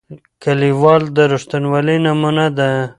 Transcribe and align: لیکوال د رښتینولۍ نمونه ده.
لیکوال 0.61 1.03
د 1.15 1.17
رښتینولۍ 1.33 1.97
نمونه 2.05 2.45
ده. 2.57 2.69